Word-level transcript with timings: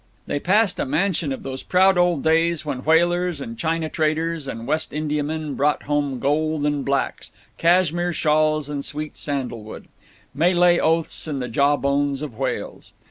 They 0.25 0.39
passed 0.39 0.79
a 0.79 0.85
mansion 0.87 1.31
of 1.31 1.43
those 1.43 1.61
proud 1.61 1.95
old 1.95 2.23
days 2.23 2.65
when 2.65 2.83
whalers 2.85 3.39
and 3.39 3.55
China 3.55 3.87
traders 3.87 4.47
and 4.47 4.65
West 4.65 4.93
Indiamen 4.93 5.53
brought 5.53 5.83
home 5.83 6.17
gold 6.19 6.65
and 6.65 6.83
blacks, 6.83 7.31
Cashmere 7.59 8.11
shawls 8.11 8.67
and 8.67 8.83
sweet 8.83 9.15
sandalwood, 9.15 9.87
Malay 10.33 10.79
oaths 10.79 11.27
and 11.27 11.39
the 11.39 11.47
jawbones 11.47 12.23
of 12.23 12.35
whales. 12.35 12.93